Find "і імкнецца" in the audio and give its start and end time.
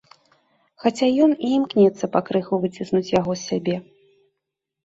1.49-2.05